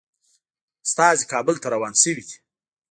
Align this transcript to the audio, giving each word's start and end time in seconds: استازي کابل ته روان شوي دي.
استازي 0.85 1.25
کابل 1.31 1.55
ته 1.61 1.67
روان 1.73 1.93
شوي 2.01 2.23
دي. 2.27 2.35